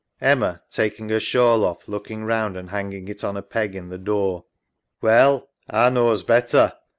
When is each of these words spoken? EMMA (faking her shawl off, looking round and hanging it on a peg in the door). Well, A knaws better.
EMMA 0.23 0.59
(faking 0.67 1.09
her 1.09 1.19
shawl 1.19 1.63
off, 1.63 1.87
looking 1.87 2.23
round 2.23 2.57
and 2.57 2.71
hanging 2.71 3.07
it 3.07 3.23
on 3.23 3.37
a 3.37 3.43
peg 3.43 3.75
in 3.75 3.89
the 3.89 3.99
door). 3.99 4.45
Well, 4.99 5.49
A 5.69 5.91
knaws 5.91 6.23
better. 6.23 6.73